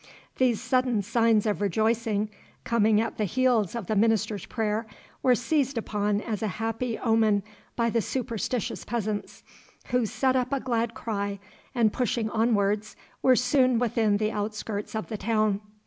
These 0.37 0.59
sudden 0.59 1.03
signs 1.03 1.45
of 1.45 1.61
rejoicing 1.61 2.31
coming 2.63 2.99
at 2.99 3.17
the 3.19 3.25
heels 3.25 3.75
of 3.75 3.85
the 3.85 3.95
minister's 3.95 4.47
prayer 4.47 4.87
were 5.21 5.35
seized 5.35 5.77
upon 5.77 6.21
as 6.21 6.41
a 6.41 6.47
happy 6.57 6.97
omen 6.97 7.43
by 7.75 7.91
the 7.91 8.01
superstitious 8.01 8.83
peasants, 8.83 9.43
who 9.89 10.07
set 10.07 10.35
up 10.35 10.51
a 10.51 10.59
glad 10.59 10.95
cry, 10.95 11.37
and 11.75 11.93
pushing 11.93 12.31
onwards 12.31 12.95
were 13.21 13.35
soon 13.35 13.77
within 13.77 14.17
the 14.17 14.31
outskirts 14.31 14.95
of 14.95 15.05
the 15.05 15.17
town. 15.17 15.61